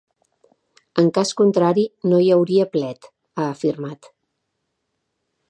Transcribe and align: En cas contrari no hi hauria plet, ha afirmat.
En 1.01 1.11
cas 1.17 1.33
contrari 1.41 1.83
no 2.13 2.23
hi 2.23 2.31
hauria 2.37 2.67
plet, 2.77 3.11
ha 3.37 3.47
afirmat. 3.51 4.11